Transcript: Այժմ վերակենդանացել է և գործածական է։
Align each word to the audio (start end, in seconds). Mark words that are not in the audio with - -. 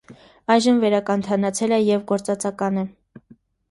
Այժմ 0.53 0.79
վերակենդանացել 0.85 1.79
է 1.79 1.81
և 1.93 2.05
գործածական 2.15 2.85
է։ 2.87 2.91